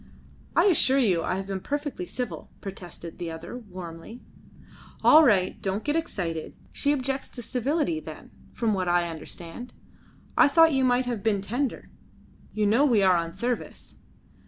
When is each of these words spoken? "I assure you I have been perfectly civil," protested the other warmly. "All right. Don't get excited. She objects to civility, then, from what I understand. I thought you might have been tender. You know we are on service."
"I 0.55 0.63
assure 0.65 0.97
you 0.97 1.21
I 1.21 1.35
have 1.35 1.45
been 1.45 1.59
perfectly 1.59 2.07
civil," 2.07 2.49
protested 2.59 3.19
the 3.19 3.29
other 3.29 3.55
warmly. 3.55 4.23
"All 5.03 5.23
right. 5.23 5.61
Don't 5.61 5.83
get 5.83 5.95
excited. 5.95 6.55
She 6.71 6.91
objects 6.91 7.29
to 7.29 7.43
civility, 7.43 7.99
then, 7.99 8.31
from 8.51 8.73
what 8.73 8.87
I 8.87 9.07
understand. 9.07 9.73
I 10.35 10.47
thought 10.47 10.73
you 10.73 10.83
might 10.83 11.05
have 11.05 11.21
been 11.21 11.41
tender. 11.41 11.91
You 12.51 12.65
know 12.65 12.83
we 12.83 13.03
are 13.03 13.15
on 13.15 13.31
service." 13.31 13.93